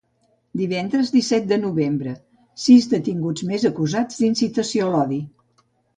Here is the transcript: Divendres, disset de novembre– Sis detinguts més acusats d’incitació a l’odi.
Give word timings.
Divendres, 0.59 1.09
disset 1.15 1.43
de 1.51 1.59
novembre– 1.65 2.13
Sis 2.63 2.89
detinguts 2.95 3.45
més 3.51 3.67
acusats 3.71 4.19
d’incitació 4.23 4.87
a 4.89 4.93
l’odi. 4.97 5.21